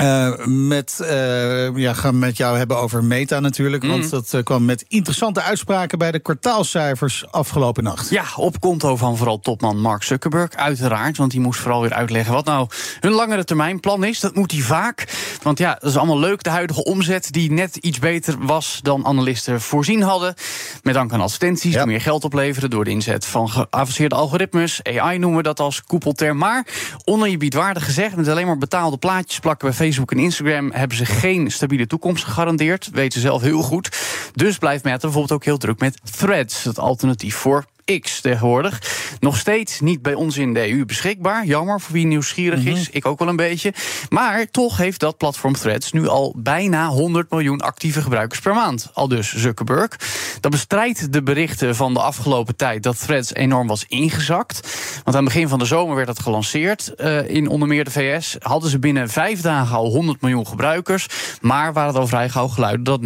Uh, 0.00 0.46
met, 0.46 0.98
uh, 1.02 1.76
ja, 1.76 1.92
gaan 1.92 2.18
met 2.18 2.36
jou 2.36 2.58
hebben 2.58 2.78
over 2.78 3.04
Meta 3.04 3.40
natuurlijk. 3.40 3.82
Mm. 3.82 3.88
Want 3.88 4.10
dat 4.10 4.32
uh, 4.34 4.42
kwam 4.42 4.64
met 4.64 4.84
interessante 4.88 5.42
uitspraken 5.42 5.98
bij 5.98 6.12
de 6.12 6.18
kwartaalcijfers 6.18 7.24
afgelopen 7.30 7.84
nacht. 7.84 8.10
Ja, 8.10 8.24
op 8.36 8.60
konto 8.60 8.96
van 8.96 9.16
vooral 9.16 9.40
topman 9.40 9.80
Mark 9.80 10.02
Zuckerberg, 10.02 10.50
uiteraard. 10.54 11.16
Want 11.16 11.30
die 11.30 11.40
moest 11.40 11.60
vooral 11.60 11.80
weer 11.80 11.92
uitleggen 11.92 12.32
wat 12.32 12.44
nou 12.44 12.68
hun 13.00 13.12
langere 13.12 13.44
termijn 13.44 13.80
plan 13.80 14.04
is. 14.04 14.20
Dat 14.20 14.34
moet 14.34 14.52
hij 14.52 14.60
vaak. 14.60 15.04
Want 15.42 15.58
ja, 15.58 15.76
dat 15.80 15.90
is 15.90 15.96
allemaal 15.96 16.18
leuk. 16.18 16.42
De 16.42 16.50
huidige 16.50 16.84
omzet 16.84 17.32
die 17.32 17.52
net 17.52 17.76
iets 17.76 17.98
beter 17.98 18.34
was 18.38 18.80
dan 18.82 19.06
analisten 19.06 19.60
voorzien 19.60 20.02
hadden. 20.02 20.34
Met 20.82 20.94
dank 20.94 21.12
aan 21.12 21.20
advertenties 21.20 21.72
ja. 21.72 21.78
die 21.78 21.88
meer 21.90 22.00
geld 22.00 22.24
opleveren 22.24 22.70
door 22.70 22.84
de 22.84 22.90
inzet 22.90 23.26
van 23.26 23.48
geavanceerde 23.48 24.14
algoritmes. 24.14 24.80
AI 24.82 25.18
noemen 25.18 25.38
we 25.38 25.44
dat 25.44 25.60
als 25.60 25.82
koepelterm. 25.82 26.36
Maar 26.38 26.66
oneerbiedwaardig 27.04 27.84
gezegd, 27.84 28.16
met 28.16 28.28
alleen 28.28 28.46
maar 28.46 28.58
betaalde 28.58 28.96
plaatjes 28.96 29.38
plakken 29.38 29.68
we 29.68 29.74
Facebook 29.74 29.86
en 29.96 30.18
Instagram 30.18 30.72
hebben 30.72 30.96
ze 30.96 31.04
geen 31.04 31.50
stabiele 31.50 31.86
toekomst 31.86 32.24
gegarandeerd. 32.24 32.90
Weten 32.92 33.20
ze 33.20 33.26
zelf 33.26 33.42
heel 33.42 33.62
goed. 33.62 33.96
Dus 34.34 34.58
blijft 34.58 34.84
Meta 34.84 34.98
bijvoorbeeld 34.98 35.32
ook 35.32 35.44
heel 35.44 35.58
druk 35.58 35.80
met 35.80 35.98
Threads, 36.16 36.64
het 36.64 36.78
alternatief 36.78 37.34
voor 37.34 37.64
X 38.00 38.20
tegenwoordig. 38.20 38.82
Nog 39.20 39.36
steeds 39.36 39.80
niet 39.80 40.02
bij 40.02 40.14
ons 40.14 40.36
in 40.36 40.54
de 40.54 40.70
EU 40.70 40.84
beschikbaar. 40.84 41.46
Jammer 41.46 41.80
voor 41.80 41.92
wie 41.92 42.06
nieuwsgierig 42.06 42.58
is. 42.58 42.64
Mm 42.64 42.74
-hmm. 42.74 42.86
Ik 42.90 43.06
ook 43.06 43.18
wel 43.18 43.28
een 43.28 43.36
beetje. 43.36 43.72
Maar 44.08 44.50
toch 44.50 44.76
heeft 44.76 45.00
dat 45.00 45.16
platform 45.16 45.54
Threads 45.54 45.92
nu 45.92 46.08
al 46.08 46.34
bijna 46.36 46.88
100 46.88 47.30
miljoen 47.30 47.60
actieve 47.60 48.02
gebruikers 48.02 48.40
per 48.40 48.54
maand. 48.54 48.90
Al 48.92 49.08
dus 49.08 49.34
Zuckerberg. 49.34 49.90
Dat 50.40 50.50
bestrijdt 50.50 51.12
de 51.12 51.22
berichten 51.22 51.76
van 51.76 51.94
de 51.94 52.00
afgelopen 52.00 52.56
tijd 52.56 52.82
dat 52.82 52.98
Threads 52.98 53.34
enorm 53.34 53.66
was 53.66 53.84
ingezakt. 53.88 54.60
Want 55.04 55.16
aan 55.16 55.24
het 55.24 55.32
begin 55.32 55.48
van 55.48 55.58
de 55.58 55.64
zomer 55.64 55.94
werd 55.94 56.06
dat 56.06 56.20
gelanceerd. 56.20 56.92
Uh, 56.96 57.28
in 57.30 57.48
onder 57.48 57.68
meer 57.68 57.84
de 57.84 57.90
VS 57.90 58.36
hadden 58.38 58.70
ze 58.70 58.78
binnen 58.78 59.08
vijf 59.08 59.40
dagen 59.40 59.76
al 59.76 59.90
100 59.90 60.20
miljoen 60.20 60.46
gebruikers. 60.46 61.06
Maar 61.40 61.72
waren 61.72 61.90
het 61.90 61.98
al 62.00 62.06
vrij 62.06 62.28
gauw 62.28 62.48
geluiden 62.48 62.84
dat 62.84 63.00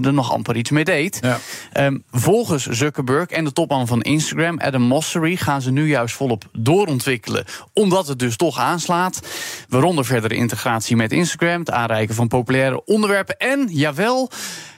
90% 0.00 0.04
er 0.04 0.12
nog 0.12 0.32
amper 0.32 0.56
iets 0.56 0.70
mee 0.70 0.84
deed. 0.84 1.18
Ja. 1.20 1.38
Um, 1.86 2.04
volgens 2.10 2.66
Zuckerberg 2.66 3.28
en 3.28 3.44
de 3.44 3.52
topman 3.52 3.85
van 3.86 4.02
Instagram, 4.02 4.58
Adam 4.58 4.82
Mosseri, 4.82 5.36
gaan 5.36 5.62
ze 5.62 5.70
nu 5.70 5.88
juist 5.88 6.14
volop 6.14 6.44
doorontwikkelen. 6.52 7.44
Omdat 7.72 8.06
het 8.08 8.18
dus 8.18 8.36
toch 8.36 8.58
aanslaat. 8.58 9.20
Waaronder 9.68 10.04
verdere 10.04 10.34
integratie 10.34 10.96
met 10.96 11.12
Instagram, 11.12 11.58
het 11.58 11.70
aanreiken 11.70 12.14
van 12.14 12.28
populaire 12.28 12.84
onderwerpen 12.84 13.36
en, 13.36 13.68
jawel, 13.70 14.30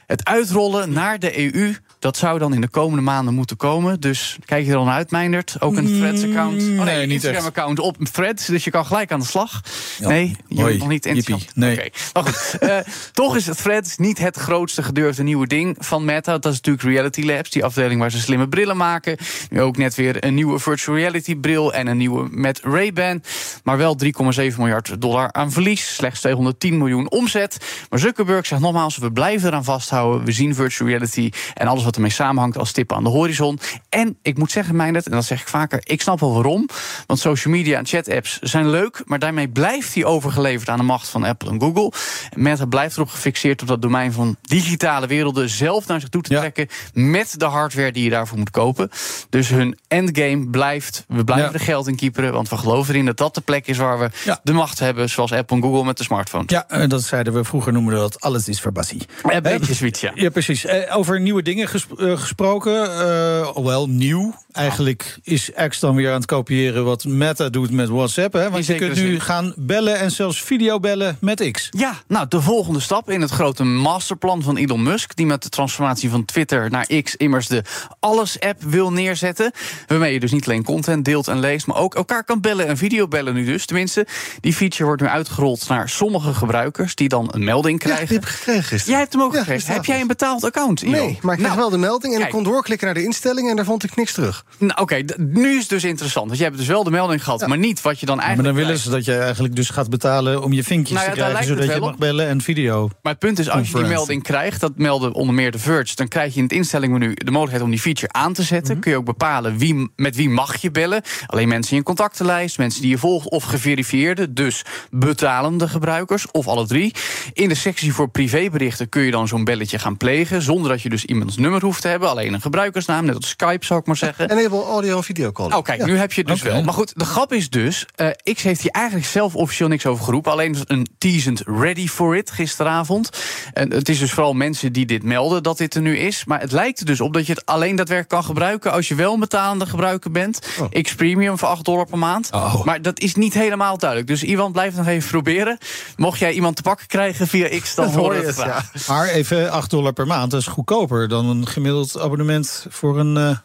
het 0.07 0.25
uitrollen 0.25 0.93
naar 0.93 1.19
de 1.19 1.55
EU. 1.55 1.75
Dat 1.99 2.17
zou 2.17 2.39
dan 2.39 2.55
in 2.55 2.61
de 2.61 2.69
komende 2.69 3.03
maanden 3.03 3.35
moeten 3.35 3.57
komen. 3.57 4.01
Dus 4.01 4.39
kijk 4.45 4.65
je 4.65 4.71
er 4.71 4.77
dan 4.77 4.89
uit, 4.89 5.11
Meindert? 5.11 5.57
Ook 5.61 5.77
een 5.77 5.99
Threads-account? 5.99 6.63
Oh 6.63 6.69
nee, 6.69 6.77
nee 6.77 7.03
een 7.03 7.11
Instagram-account 7.11 7.79
op 7.79 7.97
Threads. 8.13 8.47
Dus 8.47 8.65
je 8.65 8.71
kan 8.71 8.87
gelijk 8.87 9.13
aan 9.13 9.21
de 9.21 9.27
slag. 9.27 9.63
Ja. 9.99 10.09
Nee, 10.09 10.37
je 10.49 10.55
Hoi, 10.55 10.67
bent 10.69 10.79
nog 10.79 10.89
niet 10.89 11.07
enthousiast. 11.07 11.57
Nee. 11.57 11.73
Okay. 11.73 11.93
Maar 12.13 12.23
goed, 12.23 12.57
uh, 12.61 12.77
toch 13.13 13.37
is 13.37 13.47
het 13.47 13.63
Threads 13.63 13.97
niet 13.97 14.19
het 14.19 14.37
grootste 14.37 14.83
gedurfde 14.83 15.23
nieuwe 15.23 15.47
ding 15.47 15.77
van 15.79 16.05
Meta. 16.05 16.39
Dat 16.39 16.53
is 16.53 16.61
natuurlijk 16.61 16.85
Reality 16.85 17.25
Labs, 17.25 17.51
die 17.51 17.65
afdeling 17.65 18.01
waar 18.01 18.11
ze 18.11 18.19
slimme 18.19 18.49
brillen 18.49 18.77
maken. 18.77 19.17
Nu 19.51 19.61
ook 19.61 19.77
net 19.77 19.95
weer 19.95 20.25
een 20.25 20.35
nieuwe 20.35 20.59
virtual 20.59 20.97
reality 20.97 21.37
bril 21.37 21.73
en 21.73 21.87
een 21.87 21.97
nieuwe 21.97 22.29
met 22.31 22.61
Ray-Ban. 22.63 23.23
Maar 23.63 23.77
wel 23.77 23.97
3,7 24.05 24.11
miljard 24.57 25.01
dollar 25.01 25.33
aan 25.33 25.53
verlies. 25.53 25.95
Slechts 25.95 26.21
210 26.21 26.79
miljoen 26.79 27.11
omzet. 27.11 27.57
Maar 27.91 27.99
Zuckerberg 27.99 28.47
zegt 28.47 28.61
nogmaals, 28.61 28.97
we 28.97 29.13
blijven 29.13 29.49
eraan 29.49 29.65
vasthouden. 29.65 30.25
We 30.25 30.33
zien 30.33 30.55
virtual 30.55 30.89
reality 30.89 31.31
en 31.55 31.67
alles 31.67 31.85
wat 31.89 31.97
ermee 31.97 32.11
samenhangt 32.11 32.59
als 32.59 32.73
tippen 32.73 32.97
aan 32.97 33.05
de 33.05 33.11
horizon. 33.11 33.59
En 33.89 34.19
ik 34.23 34.39
moet 34.39 34.51
zeggen, 34.51 34.77
Meindert, 34.77 35.07
en 35.07 35.13
dat 35.13 35.25
zeg 35.25 35.41
ik 35.41 35.49
vaker, 35.49 35.81
ik 35.83 36.01
snap 36.03 36.21
wel 36.21 36.35
waarom. 36.35 36.69
Want 37.07 37.21
social 37.21 37.55
media 37.55 37.79
en 37.79 37.87
chat-apps 37.87 38.39
zijn 38.39 38.71
leuk, 38.71 39.03
maar 39.05 39.19
daarmee 39.19 39.49
blijft 39.49 39.95
hij 39.95 40.05
overgeleverd 40.05 40.69
aan 40.69 40.79
de 40.79 40.85
macht 40.85 41.09
van 41.09 41.25
Apple 41.25 41.51
en 41.51 41.61
Google. 41.61 41.93
Meta 42.35 42.65
blijft 42.65 42.97
erop 42.97 43.09
gefixeerd 43.09 43.63
op 43.63 43.69
dat 43.69 43.83
domein 43.83 44.13
van 44.13 44.37
digitale 44.43 45.07
werelden 45.07 45.49
zelf 45.49 45.87
naar 45.87 46.01
zich 46.01 46.09
toe 46.09 46.23
te 46.23 46.33
ja. 46.33 46.39
trekken 46.39 46.69
met 46.93 47.35
de 47.37 47.45
hardware 47.45 47.93
die 47.93 48.05
je 48.05 48.11
daarvoor 48.11 48.39
moet 48.39 48.51
kopen. 48.51 48.91
Dus 49.31 49.49
hun 49.49 49.79
endgame 49.89 50.47
blijft, 50.51 51.05
we 51.09 51.25
blijven 51.25 51.53
ja. 51.53 51.59
er 51.59 51.65
geld 51.65 51.87
in 51.87 51.97
kieperen, 51.97 52.33
want 52.33 52.49
we 52.49 52.57
geloven 52.57 52.95
erin 52.95 53.07
dat 53.07 53.17
dat 53.17 53.35
de 53.35 53.41
plek 53.41 53.67
is 53.67 53.77
waar 53.77 53.99
we 53.99 54.11
ja. 54.25 54.41
de 54.43 54.53
macht 54.53 54.79
hebben, 54.79 55.09
zoals 55.09 55.33
Apple 55.33 55.57
en 55.57 55.63
Google 55.63 55.85
met 55.85 55.99
de 55.99 56.05
smartphone. 56.05 56.45
Ja, 56.47 56.87
dat 56.87 57.03
zeiden 57.03 57.33
we 57.33 57.45
vroeger, 57.45 57.73
noemen 57.73 57.95
we 57.95 58.01
dat 58.01 58.21
alles 58.21 58.49
is 58.49 58.61
verbassie. 58.61 59.03
Een 59.23 59.43
beetje 59.43 59.75
zoiets, 59.75 60.01
ja. 60.01 60.11
Ja, 60.15 60.31
precies. 60.31 60.67
Over 60.91 61.21
nieuwe 61.21 61.43
dingen 61.43 61.69
ges 61.79 62.07
uh, 62.07 62.19
gesproken, 62.19 62.83
uh, 62.83 63.65
wel 63.65 63.89
nieuw. 63.89 64.35
Eigenlijk 64.53 65.19
is 65.23 65.51
X 65.69 65.81
dan 65.81 65.95
weer 65.95 66.09
aan 66.09 66.15
het 66.15 66.27
kopiëren 66.27 66.85
wat 66.85 67.05
Meta 67.05 67.49
doet 67.49 67.71
met 67.71 67.89
WhatsApp. 67.89 68.33
Hè? 68.33 68.51
Want 68.51 68.67
je 68.67 68.75
kunt 68.75 68.95
nu 68.95 69.11
zin. 69.11 69.21
gaan 69.21 69.53
bellen 69.57 69.99
en 69.99 70.11
zelfs 70.11 70.43
videobellen 70.43 71.17
met 71.21 71.51
X. 71.51 71.69
Ja, 71.71 71.95
nou, 72.07 72.29
de 72.29 72.41
volgende 72.41 72.81
stap 72.81 73.11
in 73.11 73.21
het 73.21 73.31
grote 73.31 73.65
masterplan 73.65 74.43
van 74.43 74.57
Elon 74.57 74.83
Musk... 74.83 75.17
die 75.17 75.27
met 75.27 75.43
de 75.43 75.49
transformatie 75.49 76.11
van 76.11 76.25
Twitter 76.25 76.71
naar 76.71 76.87
X 77.03 77.17
immers 77.17 77.47
de 77.47 77.63
Alles-app 78.01 78.63
wil 78.63 78.93
neerzetten. 78.93 79.53
Waarmee 79.87 80.13
je 80.13 80.21
dus 80.21 80.33
niet 80.33 80.47
alleen 80.47 80.65
content 80.65 81.05
deelt 81.05 81.29
en 81.29 81.39
leest... 81.39 81.67
maar 81.67 81.77
ook 81.77 81.95
elkaar 81.95 82.25
kan 82.25 82.41
bellen 82.41 82.67
en 82.67 82.77
videobellen 82.77 83.35
nu 83.35 83.45
dus. 83.45 83.67
Tenminste, 83.67 84.07
die 84.41 84.55
feature 84.55 84.85
wordt 84.85 85.03
nu 85.03 85.09
uitgerold 85.09 85.69
naar 85.69 85.89
sommige 85.89 86.35
gebruikers... 86.35 86.95
die 86.95 87.09
dan 87.09 87.29
een 87.31 87.45
melding 87.45 87.79
krijgen. 87.79 88.03
Ja, 88.03 88.09
die 88.09 88.19
heb 88.19 88.29
ik 88.29 88.35
gekregen 88.35 88.63
gisteren. 88.63 88.91
Jij 88.91 89.01
hebt 89.01 89.13
hem 89.13 89.23
ook 89.23 89.33
ja, 89.33 89.39
gekregen. 89.39 89.73
Heb 89.73 89.85
jij 89.85 90.01
een 90.01 90.07
betaald 90.07 90.45
account, 90.45 90.83
Elon? 90.83 90.95
Nee, 90.95 91.19
maar 91.23 91.35
ik 91.35 91.41
nou, 91.41 91.57
wel 91.57 91.68
de 91.71 91.79
melding 91.79 92.13
en 92.13 92.19
kijk. 92.21 92.33
ik 92.33 92.35
kon 92.35 92.53
doorklikken 92.53 92.87
naar 92.87 92.95
de 92.95 93.05
instellingen... 93.05 93.51
en 93.51 93.57
daar 93.57 93.65
vond 93.65 93.85
ik 93.85 93.97
niks 93.97 94.13
terug. 94.13 94.45
Nou, 94.59 94.73
Oké, 94.81 94.83
okay, 94.83 95.09
nu 95.17 95.55
is 95.55 95.61
het 95.61 95.69
dus 95.69 95.85
interessant. 95.85 96.27
Want 96.27 96.39
je 96.39 96.45
hebt 96.45 96.57
dus 96.57 96.67
wel 96.67 96.85
de 96.85 96.91
melding 96.91 97.25
gehad, 97.25 97.41
ja. 97.41 97.47
maar 97.47 97.59
niet 97.59 97.81
wat 97.81 98.01
je 98.01 98.07
dan 98.07 98.21
eigenlijk... 98.21 98.49
Ja, 98.49 98.55
maar 98.55 98.65
dan 98.65 98.75
willen 98.75 98.83
ze 98.83 98.91
dat 98.91 99.05
je 99.05 99.23
eigenlijk 99.23 99.57
dus 99.57 99.71
gaat 99.71 99.91
betalen 99.91 100.43
om 100.43 100.53
je 100.53 100.63
vinkjes 100.65 100.97
nou 100.97 101.09
ja, 101.09 101.15
te 101.15 101.19
krijgen... 101.19 101.45
zodat 101.45 101.75
je 101.75 101.81
mag 101.81 101.99
bellen 101.99 102.27
en 102.29 102.41
video. 102.41 102.91
Maar 103.03 103.13
het 103.13 103.21
punt 103.21 103.39
is, 103.39 103.49
als 103.49 103.71
je 103.71 103.75
die 103.75 103.87
melding 103.87 104.23
krijgt... 104.23 104.61
dat 104.61 104.73
melden 104.77 105.13
onder 105.13 105.35
meer 105.35 105.51
de 105.51 105.59
Verge... 105.59 105.95
dan 105.95 106.09
krijg 106.09 106.33
je 106.33 106.39
in 106.39 106.43
het 106.43 106.53
instellingmenu 106.53 107.15
de 107.15 107.31
mogelijkheid 107.31 107.63
om 107.63 107.71
die 107.71 107.81
feature 107.81 108.13
aan 108.13 108.33
te 108.33 108.43
zetten. 108.43 108.67
Mm 108.67 108.73
-hmm. 108.73 108.81
Kun 108.81 108.91
je 108.91 108.99
ook 108.99 109.05
bepalen 109.05 109.59
wie, 109.59 109.91
met 109.97 110.17
wie 110.17 110.29
mag 110.29 110.57
je 110.57 110.71
bellen. 110.71 111.03
Alleen 111.27 111.49
mensen 111.49 111.73
in 111.73 111.79
je 111.79 111.85
contactenlijst, 111.85 112.59
mensen 112.59 112.81
die 112.81 112.91
je 112.91 112.99
volgt... 112.99 113.29
of 113.29 113.45
geverifieerde, 113.45 114.33
dus 114.33 114.65
betalende 114.91 115.69
gebruikers, 115.69 116.31
of 116.31 116.47
alle 116.47 116.67
drie. 116.67 116.95
In 117.33 117.49
de 117.49 117.55
sectie 117.55 117.93
voor 117.93 118.09
privéberichten 118.09 118.89
kun 118.89 119.03
je 119.03 119.11
dan 119.11 119.29
zo'n 119.29 119.45
belletje 119.45 119.79
gaan 119.79 119.97
plegen... 119.97 120.43
zonder 120.43 120.71
dat 120.71 120.83
je 120.83 120.89
dus 120.89 121.05
iemands 121.05 121.37
nummer 121.37 121.58
hoeft 121.63 121.83
te 121.83 121.89
hebben. 121.89 122.09
Alleen 122.09 122.35
een 122.35 122.41
gebruikersnaam, 122.41 123.05
net 123.05 123.15
als 123.15 123.29
Skype 123.29 123.65
zou 123.65 123.81
ik 123.81 123.87
maar 123.87 123.97
zeggen. 123.97 124.29
En 124.29 124.39
enable 124.39 124.65
audio 124.65 124.97
en 124.97 125.05
video 125.05 125.33
call. 125.33 125.53
Oh, 125.53 125.63
kijk, 125.63 125.81
ja. 125.81 125.87
nu 125.87 125.97
heb 125.97 126.13
je 126.13 126.21
het 126.21 126.31
dus 126.31 126.41
okay. 126.41 126.53
wel. 126.53 126.63
Maar 126.63 126.75
goed, 126.75 126.93
de 126.97 127.05
grap 127.05 127.33
is 127.33 127.51
dus... 127.51 127.87
Uh, 127.97 128.35
X 128.35 128.43
heeft 128.43 128.61
hier 128.61 128.71
eigenlijk 128.71 129.07
zelf 129.07 129.35
officieel 129.35 129.69
niks 129.69 129.87
over 129.87 130.05
geroepen. 130.05 130.33
Alleen 130.33 130.57
een 130.65 130.87
teasend 130.99 131.43
ready 131.47 131.89
for 131.89 132.17
it 132.17 132.31
gisteravond. 132.31 133.11
En 133.53 133.73
het 133.73 133.89
is 133.89 133.99
dus 133.99 134.13
vooral 134.13 134.33
mensen 134.33 134.73
die 134.73 134.87
dit 134.87 135.03
melden 135.03 135.43
dat 135.43 135.59
dit 135.59 135.75
er 135.75 135.81
nu 135.81 135.99
is. 135.99 136.25
Maar 136.25 136.41
het 136.41 136.53
lijkt 136.53 136.81
er 136.81 136.87
dus 136.87 137.01
op 137.01 137.13
dat 137.13 137.27
je 137.27 137.33
het 137.33 137.47
alleen 137.47 137.77
daadwerkelijk 137.77 138.09
kan 138.09 138.25
gebruiken... 138.25 138.73
als 138.73 138.89
je 138.89 138.95
wel 138.95 139.13
een 139.13 139.21
betalende 139.21 139.67
gebruiker 139.67 140.11
bent. 140.11 140.47
Oh. 140.61 140.83
X 140.83 140.95
Premium 140.95 141.39
voor 141.39 141.49
8 141.49 141.65
dollar 141.65 141.87
per 141.87 141.99
maand. 141.99 142.29
Oh. 142.33 142.65
Maar 142.65 142.83
dat 142.83 143.01
is 143.01 143.15
niet 143.15 143.35
helemaal 143.35 143.79
duidelijk. 143.79 144.09
Dus 144.09 144.23
Iwan, 144.23 144.53
blijf 144.53 144.77
nog 144.77 144.87
even 144.87 145.11
proberen. 145.11 145.59
Mocht 145.97 146.19
jij 146.19 146.33
iemand 146.33 146.57
te 146.57 146.63
pakken 146.63 146.87
krijgen 146.87 147.27
via 147.27 147.61
X, 147.61 147.75
dan 147.75 147.89
hoor 147.95 148.15
je 148.15 148.23
het 148.23 148.37
ja. 148.37 148.65
Maar 148.89 149.09
even 149.09 149.51
8 149.51 149.71
dollar 149.71 149.93
per 149.93 150.07
maand, 150.07 150.31
dat 150.31 150.41
is 150.41 150.47
goedkoper... 150.47 151.09
dan 151.09 151.27
een 151.27 151.47
gemiddeld 151.49 151.99
abonnement 151.99 152.67
voor 152.69 152.99
een... 152.99 153.17
Uh 153.17 153.37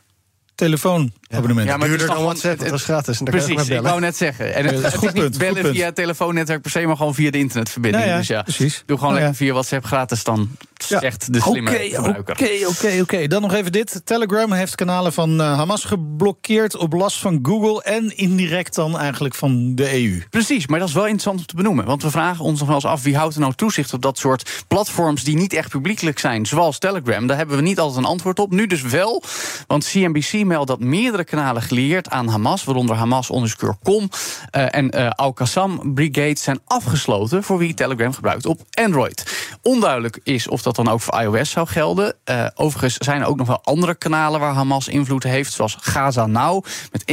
telefoonabonnement. 0.56 1.68
Ja, 1.68 1.78
maar 1.78 1.88
duurder 1.88 2.08
dan 2.08 2.24
WhatsApp, 2.24 2.60
dat 2.60 2.70
was 2.70 2.84
gratis. 2.84 3.20
En 3.20 3.26
precies, 3.26 3.68
kan 3.68 3.78
ik 3.78 3.82
wou 3.82 4.00
net 4.00 4.18
zeggen. 4.18 4.54
En 4.54 4.66
het, 4.66 4.76
ja, 4.76 4.82
het 4.82 4.96
goed 4.96 5.08
is 5.08 5.14
niet 5.14 5.24
punt, 5.24 5.38
bellen 5.38 5.74
via 5.74 5.86
het 5.86 5.96
telefoonnetwerk 5.96 6.62
per 6.62 6.72
se, 6.72 6.86
maar 6.86 6.98
gewoon 6.98 7.14
via 7.14 7.32
de 7.32 7.38
internetverbinding. 7.38 8.04
Ja, 8.04 8.10
ja, 8.10 8.18
dus 8.18 8.28
ja, 8.28 8.42
precies. 8.42 8.84
doe 8.86 8.98
gewoon 8.98 9.14
ja. 9.14 9.20
lekker 9.20 9.36
via 9.36 9.54
WhatsApp 9.54 9.86
gratis 9.86 10.24
dan. 10.24 10.50
Zegt 10.88 11.34
de 11.34 11.42
slimme 11.42 11.70
Oké, 11.70 11.80
gebruiker. 11.80 12.34
Oké, 12.34 12.68
oké, 12.68 13.02
oké. 13.02 13.28
Dan 13.28 13.42
nog 13.42 13.54
even 13.54 13.72
dit. 13.72 14.02
Telegram 14.04 14.52
heeft 14.52 14.76
kanalen 14.76 15.14
van 15.14 15.42
uh, 15.42 15.58
Hamas 15.58 15.84
geblokkeerd 15.84 16.78
op 16.78 16.94
last 16.94 17.18
van 17.18 17.40
Google 17.42 17.84
en 17.84 18.18
indirect 18.18 18.76
dan 18.76 18.98
eigenlijk 18.98 19.36
van 19.36 19.76
de 19.76 19.94
EU. 19.94 20.24
Precies, 20.30 20.68
maar 20.68 20.80
dat 20.80 20.88
is 20.88 20.94
wel 20.94 21.04
interessant 21.04 21.40
om 21.40 21.46
te 21.46 21.56
benoemen. 21.56 21.86
Want 21.86 22.04
we 22.04 22.10
vragen 22.10 22.46
ons 22.46 22.60
nog 22.60 22.68
wel 22.68 22.76
eens 22.76 22.86
af 22.86 23.04
wie 23.04 23.18
houdt 23.18 23.36
er 23.36 23.42
nou 23.42 23.54
toezicht 23.54 23.94
op 23.94 24.02
dat 24.02 24.18
soort 24.18 24.64
platforms 24.68 25.24
die 25.24 25.36
niet 25.36 25.54
echt 25.54 25.70
publiekelijk 25.70 26.20
zijn, 26.20 26.46
zoals 26.46 26.80
Telegram. 26.80 27.28
Daar 27.28 27.38
hebben 27.38 27.56
we 27.56 27.62
niet 27.62 27.80
altijd 27.80 28.04
een 28.04 28.10
antwoord 28.10 28.40
op. 28.40 28.52
Nu 28.52 28.68
dus 28.68 28.82
wel, 28.82 29.24
want 29.68 29.90
CNBC 29.90 30.46
meldt 30.46 30.68
dat 30.68 30.80
meerdere 30.80 31.24
kanalen 31.24 31.62
gelieerd 31.62 32.10
aan 32.10 32.28
Hamas, 32.28 32.64
waaronder 32.64 32.96
Hamas 32.96 33.30
onderscore 33.30 33.78
com 33.84 34.10
uh, 34.56 34.76
en 34.76 34.98
uh, 34.98 35.10
Al-Qassam 35.10 35.94
Brigade 35.94 36.40
zijn 36.40 36.60
afgesloten 36.66 37.44
voor 37.44 37.58
wie 37.58 37.74
Telegram 37.74 38.14
gebruikt 38.14 38.46
op 38.46 38.62
Android. 38.72 39.24
Onduidelijk 39.62 40.20
is 40.24 40.48
of 40.48 40.62
dat 40.62 40.73
dat 40.76 40.86
dan 40.86 40.94
ook 40.94 41.02
voor 41.02 41.22
iOS 41.22 41.50
zou 41.50 41.68
gelden. 41.68 42.16
Uh, 42.26 42.48
overigens 42.56 42.98
zijn 42.98 43.22
er 43.22 43.28
ook 43.28 43.38
nog 43.38 43.48
wel 43.48 43.64
andere 43.64 43.96
kanalen 43.96 44.40
waar 44.40 44.54
Hamas 44.54 44.88
invloed 44.88 45.24
heeft, 45.24 45.54
zoals 45.54 45.78
Gaza 45.80 46.26
Now, 46.26 46.66
met 46.92 47.04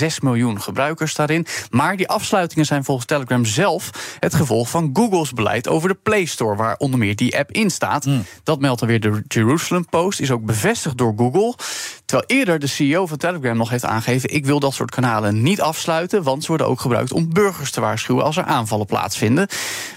1,6 0.00 0.06
miljoen 0.22 0.62
gebruikers 0.62 1.14
daarin. 1.14 1.46
Maar 1.70 1.96
die 1.96 2.08
afsluitingen 2.08 2.66
zijn 2.66 2.84
volgens 2.84 3.06
Telegram 3.06 3.44
zelf 3.44 3.90
het 4.20 4.34
gevolg 4.34 4.68
van 4.70 4.90
Google's 4.92 5.32
beleid 5.32 5.68
over 5.68 5.88
de 5.88 5.94
Play 5.94 6.24
Store, 6.24 6.56
waar 6.56 6.76
onder 6.76 6.98
meer 6.98 7.16
die 7.16 7.38
app 7.38 7.52
in 7.52 7.70
staat. 7.70 8.04
Hmm. 8.04 8.24
Dat 8.42 8.60
meldt 8.60 8.80
dan 8.80 8.88
weer 8.88 9.00
de 9.00 9.22
Jerusalem 9.28 9.86
Post, 9.88 10.20
is 10.20 10.30
ook 10.30 10.44
bevestigd 10.44 10.98
door 10.98 11.14
Google. 11.16 11.54
Terwijl 12.14 12.40
eerder 12.40 12.58
de 12.58 12.66
CEO 12.66 13.06
van 13.06 13.16
Telegram 13.16 13.56
nog 13.56 13.70
heeft 13.70 13.84
aangegeven: 13.84 14.34
ik 14.34 14.46
wil 14.46 14.60
dat 14.60 14.74
soort 14.74 14.90
kanalen 14.90 15.42
niet 15.42 15.60
afsluiten, 15.60 16.22
want 16.22 16.42
ze 16.42 16.48
worden 16.48 16.66
ook 16.66 16.80
gebruikt 16.80 17.12
om 17.12 17.32
burgers 17.32 17.70
te 17.70 17.80
waarschuwen 17.80 18.24
als 18.24 18.36
er 18.36 18.44
aanvallen 18.44 18.86
plaatsvinden. 18.86 19.48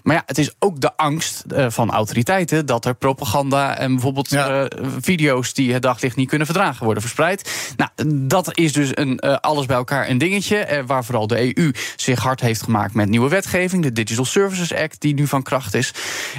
Maar 0.03 0.15
ja, 0.15 0.23
het 0.25 0.37
is 0.37 0.51
ook 0.59 0.81
de 0.81 0.97
angst 0.97 1.43
uh, 1.47 1.65
van 1.69 1.91
autoriteiten 1.91 2.65
dat 2.65 2.85
er 2.85 2.95
propaganda 2.95 3.77
en 3.77 3.91
bijvoorbeeld 3.91 4.29
ja. 4.29 4.61
uh, 4.61 4.65
video's 4.99 5.53
die 5.53 5.73
het 5.73 5.81
daglicht 5.81 6.15
niet 6.15 6.29
kunnen 6.29 6.47
verdragen 6.47 6.83
worden 6.83 7.03
verspreid. 7.03 7.73
Nou, 7.75 8.17
dat 8.27 8.57
is 8.57 8.73
dus 8.73 8.89
een, 8.93 9.21
uh, 9.25 9.35
alles 9.35 9.65
bij 9.65 9.75
elkaar 9.75 10.09
een 10.09 10.17
dingetje, 10.17 10.83
waar 10.85 11.05
vooral 11.05 11.27
de 11.27 11.57
EU 11.57 11.71
zich 11.95 12.19
hard 12.19 12.41
heeft 12.41 12.61
gemaakt 12.61 12.93
met 12.93 13.09
nieuwe 13.09 13.29
wetgeving, 13.29 13.83
de 13.83 13.91
Digital 13.91 14.25
Services 14.25 14.73
Act, 14.73 15.01
die 15.01 15.13
nu 15.13 15.27
van 15.27 15.43
kracht 15.43 15.73
is. 15.73 15.93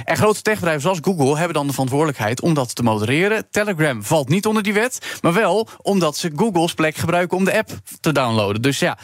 En 0.05 0.17
grote 0.17 0.41
techbedrijven 0.41 0.81
zoals 0.81 0.99
Google 1.01 1.37
hebben 1.37 1.53
dan 1.53 1.67
de 1.67 1.73
verantwoordelijkheid 1.73 2.41
om 2.41 2.53
dat 2.53 2.75
te 2.75 2.83
modereren. 2.83 3.49
Telegram 3.51 4.03
valt 4.03 4.29
niet 4.29 4.45
onder 4.45 4.63
die 4.63 4.73
wet, 4.73 5.17
maar 5.21 5.33
wel 5.33 5.68
omdat 5.81 6.17
ze 6.17 6.31
Google's 6.35 6.73
plek 6.73 6.95
gebruiken 6.95 7.37
om 7.37 7.43
de 7.43 7.57
app 7.57 7.69
te 7.99 8.11
downloaden. 8.11 8.61
Dus 8.61 8.79
ja, 8.79 8.97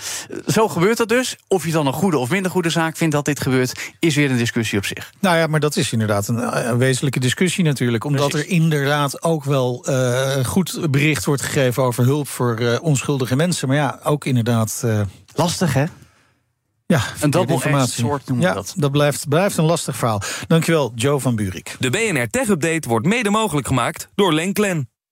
zo 0.47 0.67
gebeurt 0.67 0.97
dat 0.97 1.09
dus. 1.09 1.37
Of 1.47 1.65
je 1.65 1.71
dan 1.71 1.87
een 1.87 1.93
goede 1.93 2.17
of 2.17 2.29
minder 2.29 2.51
goede 2.51 2.69
zaak 2.69 2.97
vindt 2.97 3.13
dat 3.15 3.25
dit 3.25 3.39
gebeurt, 3.39 3.91
is 3.99 4.15
weer 4.15 4.31
een 4.31 4.37
discussie 4.37 4.77
op 4.77 4.85
zich. 4.85 5.11
Nou 5.19 5.37
ja, 5.37 5.47
maar 5.47 5.59
dat 5.59 5.75
is 5.75 5.91
inderdaad 5.91 6.27
een, 6.27 6.67
een 6.69 6.77
wezenlijke 6.77 7.19
discussie 7.19 7.63
natuurlijk. 7.63 8.03
Omdat 8.03 8.33
er 8.33 8.47
inderdaad 8.47 9.23
ook 9.23 9.43
wel 9.43 9.85
uh, 9.89 10.45
goed 10.45 10.91
bericht 10.91 11.25
wordt 11.25 11.41
gegeven 11.41 11.83
over 11.83 12.03
hulp 12.03 12.27
voor 12.27 12.59
uh, 12.59 12.77
onschuldige 12.81 13.35
mensen. 13.35 13.67
Maar 13.67 13.77
ja, 13.77 13.99
ook 14.03 14.25
inderdaad. 14.25 14.81
Uh, 14.85 15.01
Lastig 15.35 15.73
hè? 15.73 15.85
Ja, 16.87 17.01
een 17.19 17.29
double 17.29 17.87
soort 17.87 18.27
noemen 18.27 18.47
ja, 18.47 18.53
dat. 18.53 18.73
Dat 18.77 18.91
blijft, 18.91 19.29
blijft 19.29 19.57
een 19.57 19.65
lastig 19.65 19.95
verhaal. 19.95 20.21
Dankjewel, 20.47 20.91
Joe 20.95 21.19
van 21.19 21.35
Buurik. 21.35 21.75
De 21.79 21.89
BNR 21.89 22.27
Tech 22.29 22.47
Update 22.47 22.89
wordt 22.89 23.05
mede 23.05 23.29
mogelijk 23.29 23.67
gemaakt 23.67 24.09
door 24.15 24.33
Lenklen. 24.33 24.89